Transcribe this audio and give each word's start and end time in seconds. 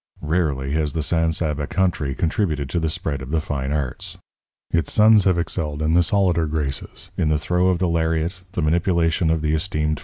Rarely 0.23 0.71
has 0.71 0.93
the 0.93 1.03
San 1.03 1.31
Saba 1.31 1.67
country 1.67 2.15
contributed 2.15 2.67
to 2.71 2.79
the 2.79 2.89
spread 2.89 3.21
of 3.21 3.29
the 3.29 3.39
fine 3.39 3.71
arts. 3.71 4.17
Its 4.71 4.91
sons 4.91 5.25
have 5.25 5.37
excelled 5.37 5.79
in 5.83 5.93
the 5.93 6.01
solider 6.01 6.47
graces, 6.47 7.11
in 7.19 7.29
the 7.29 7.37
throw 7.37 7.67
of 7.67 7.77
the 7.77 7.87
lariat, 7.87 8.41
the 8.53 8.63
manipulation 8.63 9.29
of 9.29 9.43
the 9.43 9.53
esteemed 9.53 9.99